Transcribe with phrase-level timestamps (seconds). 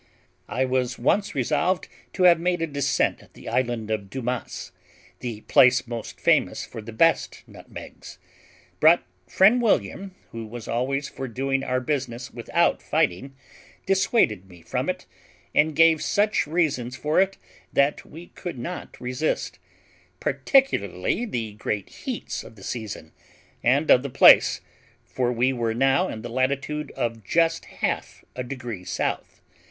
[0.49, 4.71] I was once resolved to have made a descent at the island of Dumas,
[5.19, 8.17] the place most famous for the best nutmegs;
[8.79, 13.35] but friend William, who was always for doing our business without fighting,
[13.85, 15.05] dissuaded me from it,
[15.53, 17.37] and gave such reasons for it
[17.71, 19.59] that we could not resist;
[20.19, 23.11] particularly the great heats of the season,
[23.63, 24.61] and of the place,
[25.05, 29.43] for we were now in the latitude of just half a degree south.